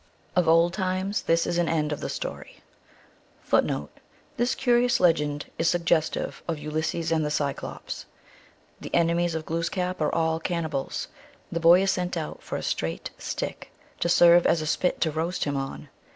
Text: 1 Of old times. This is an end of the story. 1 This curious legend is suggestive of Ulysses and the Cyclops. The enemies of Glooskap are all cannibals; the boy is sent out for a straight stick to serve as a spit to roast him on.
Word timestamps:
1 0.33 0.41
Of 0.41 0.47
old 0.47 0.73
times. 0.73 1.21
This 1.21 1.45
is 1.45 1.59
an 1.59 1.69
end 1.69 1.91
of 1.91 1.99
the 1.99 2.09
story. 2.09 2.63
1 3.47 3.87
This 4.35 4.55
curious 4.55 4.99
legend 4.99 5.45
is 5.59 5.69
suggestive 5.69 6.41
of 6.47 6.57
Ulysses 6.57 7.11
and 7.11 7.23
the 7.23 7.29
Cyclops. 7.29 8.07
The 8.79 8.89
enemies 8.95 9.35
of 9.35 9.45
Glooskap 9.45 10.01
are 10.01 10.11
all 10.11 10.39
cannibals; 10.39 11.07
the 11.51 11.59
boy 11.59 11.83
is 11.83 11.91
sent 11.91 12.17
out 12.17 12.41
for 12.41 12.57
a 12.57 12.63
straight 12.63 13.11
stick 13.19 13.71
to 13.99 14.09
serve 14.09 14.47
as 14.47 14.59
a 14.59 14.65
spit 14.65 14.99
to 15.01 15.11
roast 15.11 15.43
him 15.43 15.55
on. 15.55 15.87